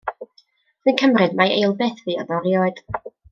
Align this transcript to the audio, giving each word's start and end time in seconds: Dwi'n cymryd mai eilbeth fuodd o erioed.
Dwi'n 0.85 0.97
cymryd 1.01 1.35
mai 1.41 1.53
eilbeth 1.59 2.01
fuodd 2.07 2.35
o 2.39 2.41
erioed. 2.41 2.83